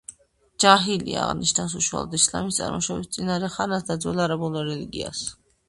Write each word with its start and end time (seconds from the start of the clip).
ჯაჰილია 0.63 1.19
აღნიშნავს 1.25 1.75
უშუალოდ 1.81 2.17
ისლამის 2.19 2.59
წარმოშობის 2.63 3.13
წინარე 3.19 3.53
ხანას 3.59 3.89
და 3.93 4.01
ძველ 4.07 4.25
არაბულ 4.27 4.61
რელიგიას. 4.61 5.25